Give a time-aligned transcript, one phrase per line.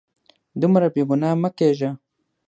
[0.61, 1.89] دومره بې ګناه مه کیږه